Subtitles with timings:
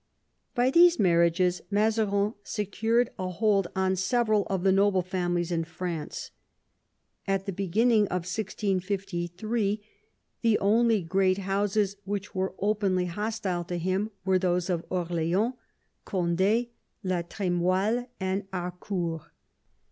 [0.55, 6.31] By these marriages Mazarin secured a hold on several of the noble families in France.
[7.27, 9.79] At the beginning of 1653
[10.41, 11.37] the only great.
[11.37, 15.53] houses which were openly hostile to him were those of Orleans,
[16.07, 16.69] Cond^,
[17.03, 19.21] la Tr^moille, and Harcourt.